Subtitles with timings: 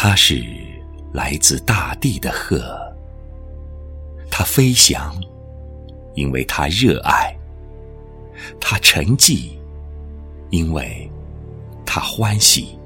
[0.00, 0.44] 它是
[1.12, 2.62] 来自大地的鹤，
[4.30, 5.12] 它飞翔，
[6.14, 7.34] 因为它热爱；
[8.60, 9.50] 它沉寂，
[10.50, 11.10] 因为
[11.84, 12.78] 它欢喜。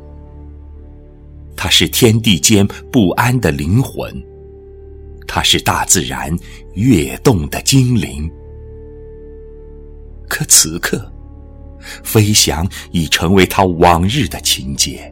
[1.54, 4.10] 它是天地间不安的灵魂，
[5.28, 6.34] 它是大自然
[6.72, 8.26] 跃动的精灵。
[10.30, 11.12] 可此刻，
[12.02, 15.11] 飞翔已成为他往日的情节。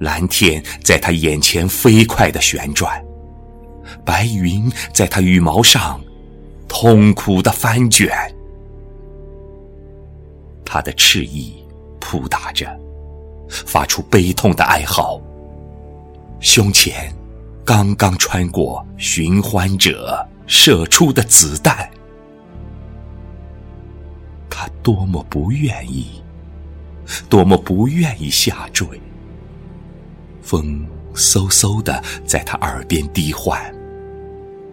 [0.00, 3.04] 蓝天在他眼前飞快的旋转，
[4.02, 6.00] 白云在他羽毛上
[6.66, 8.10] 痛苦的翻卷。
[10.64, 11.54] 他的翅翼
[12.00, 12.66] 扑打着，
[13.50, 15.20] 发出悲痛的哀嚎。
[16.40, 17.14] 胸前
[17.62, 21.90] 刚刚穿过寻欢者射出的子弹。
[24.48, 26.22] 他多么不愿意，
[27.28, 28.86] 多么不愿意下坠。
[30.42, 33.60] 风嗖嗖的在他耳边低唤，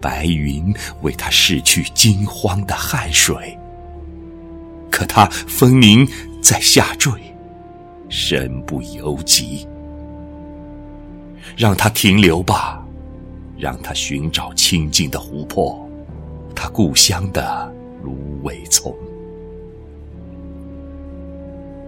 [0.00, 3.56] 白云为他拭去惊慌的汗水。
[4.90, 6.06] 可他分明
[6.42, 7.12] 在下坠，
[8.08, 9.66] 身不由己。
[11.56, 12.84] 让他停留吧，
[13.56, 15.88] 让他寻找清静的湖泊，
[16.54, 17.72] 他故乡的
[18.02, 18.94] 芦苇丛。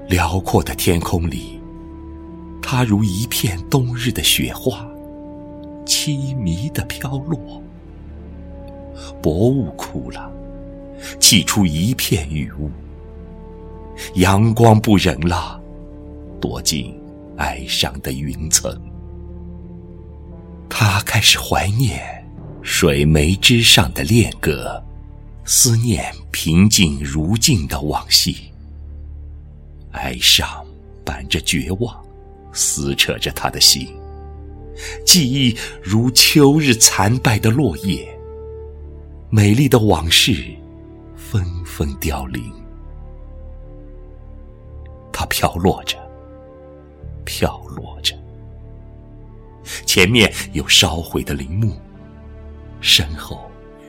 [0.09, 1.60] 辽阔的天空里，
[2.73, 4.89] 它如一片冬日的雪花，
[5.85, 7.61] 凄迷的飘落。
[9.21, 10.31] 薄雾枯了，
[11.19, 12.71] 气出一片雨雾。
[14.15, 15.61] 阳光不忍了，
[16.41, 16.97] 躲进
[17.39, 18.73] 哀伤的云层。
[20.69, 22.25] 他开始怀念
[22.63, 24.81] 水湄之上的恋歌，
[25.45, 28.37] 思念平静如镜的往昔。
[29.91, 30.65] 哀伤
[31.05, 32.00] 伴着绝望，
[32.53, 33.89] 撕扯着他的心。
[35.05, 38.09] 记忆如秋日残败的落叶，
[39.29, 40.45] 美丽的往事
[41.17, 42.53] 纷纷凋零。
[45.13, 45.99] 它飘落着，
[47.27, 48.17] 飘落着。
[49.85, 51.79] 前面有烧毁的陵墓，
[52.81, 53.39] 身后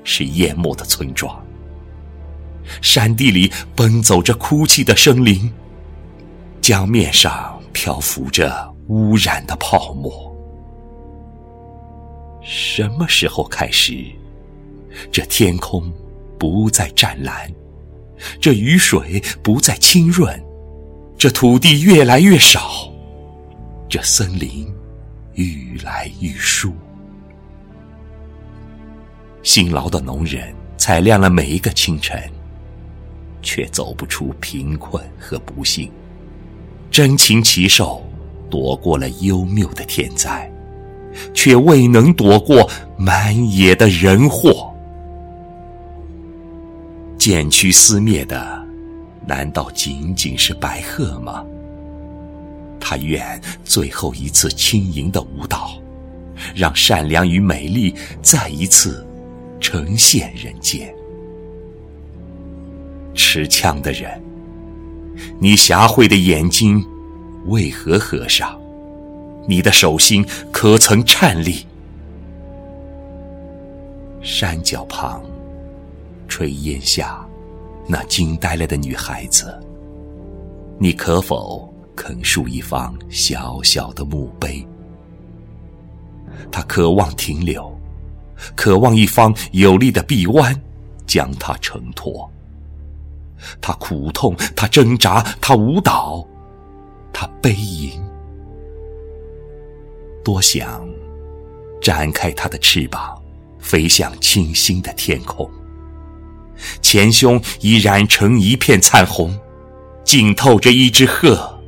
[0.04, 1.42] 是淹没的村庄。
[2.82, 5.52] 山地里奔走着哭泣的生灵。
[6.60, 10.30] 江面上漂浮着污染的泡沫。
[12.44, 14.06] 什么时候开始，
[15.12, 15.92] 这天空
[16.40, 17.52] 不再湛蓝，
[18.40, 20.42] 这雨水不再清润，
[21.18, 22.92] 这土地越来越少，
[23.88, 24.68] 这森林
[25.34, 26.74] 愈来愈疏？
[29.44, 32.20] 辛劳的农人采亮了每一个清晨，
[33.42, 35.92] 却走不出贫困和不幸。
[36.92, 38.06] 真情奇兽
[38.50, 40.52] 躲过了幽谬的天灾，
[41.34, 44.70] 却未能躲过满野的人祸。
[47.18, 48.62] 渐趋撕灭的，
[49.26, 51.46] 难道仅仅是白鹤吗？
[52.78, 55.72] 他愿最后一次轻盈的舞蹈，
[56.54, 59.08] 让善良与美丽再一次
[59.62, 60.94] 呈现人间。
[63.14, 64.22] 持枪的人。
[65.40, 66.86] 你狭慧的眼睛
[67.48, 68.60] 为何合上？
[69.48, 71.66] 你的手心可曾颤栗？
[74.22, 75.24] 山脚旁，
[76.30, 77.26] 炊烟下，
[77.88, 79.60] 那惊呆了的女孩子，
[80.78, 84.64] 你可否肯竖一方小小的墓碑？
[86.52, 87.76] 她渴望停留，
[88.56, 90.56] 渴望一方有力的臂弯，
[91.08, 92.30] 将她承托。
[93.60, 96.26] 他苦痛，他挣扎，他舞蹈，
[97.14, 98.02] 他悲吟。
[100.24, 100.88] 多想
[101.82, 103.20] 展开他的翅膀，
[103.60, 105.50] 飞向清新的天空。
[106.82, 109.36] 前胸已染成一片灿红，
[110.04, 111.60] 浸透着一只鹤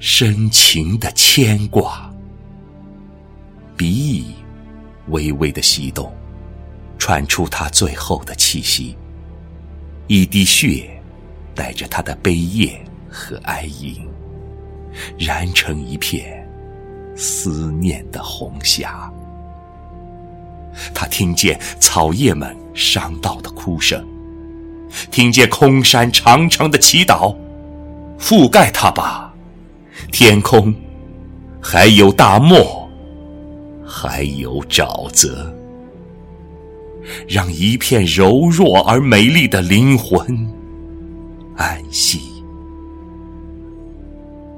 [0.00, 2.12] 深情的牵挂。
[3.76, 4.34] 鼻翼
[5.08, 6.12] 微微的翕动，
[6.98, 8.96] 传出他最后的气息。
[10.08, 10.93] 一滴血。
[11.54, 12.78] 带着他的悲咽
[13.08, 13.96] 和哀吟，
[15.18, 16.46] 燃成一片
[17.16, 19.10] 思念的红霞。
[20.92, 24.04] 他听见草叶们伤悼的哭声，
[25.10, 27.34] 听见空山长长的祈祷。
[28.18, 29.34] 覆盖他吧，
[30.10, 30.74] 天空，
[31.60, 32.88] 还有大漠，
[33.84, 35.52] 还有沼泽，
[37.28, 40.48] 让一片柔弱而美丽的灵魂。
[41.56, 42.42] 安息，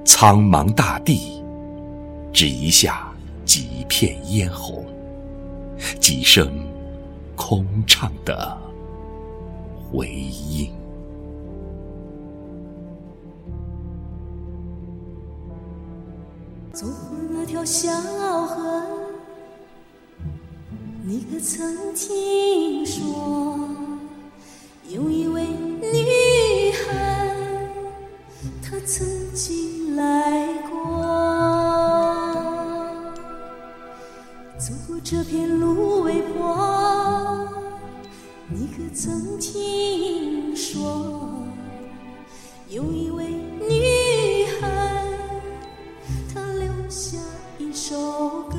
[0.04, 1.42] 苍茫大地，
[2.32, 3.12] 只一下
[3.44, 4.84] 几片嫣红，
[6.00, 6.50] 几声
[7.36, 8.56] 空唱的
[9.90, 10.72] 回音。
[16.72, 17.90] 走过那条小
[18.46, 18.82] 河，
[21.02, 23.58] 你可曾听说，
[24.88, 25.35] 有一位
[28.68, 31.04] 他曾经来过。
[34.58, 37.48] 走过这片芦苇坡，
[38.48, 41.44] 你可曾听说，
[42.68, 44.46] 有一位女。
[44.60, 45.04] 孩，
[46.34, 47.18] 她留下
[47.58, 48.56] 一首歌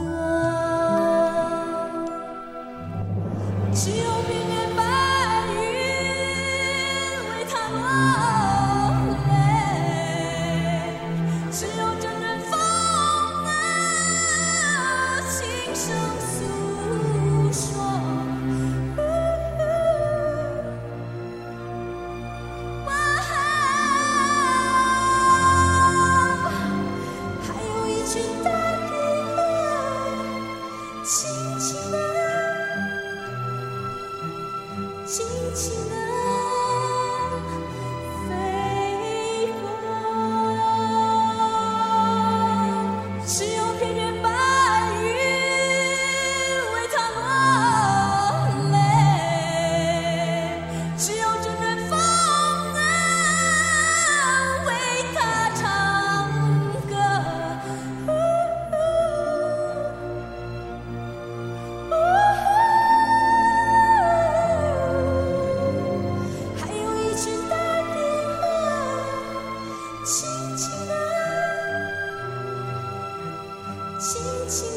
[70.18, 70.25] 轻
[70.58, 70.92] 轻地，
[74.00, 74.10] 轻
[74.50, 74.66] 轻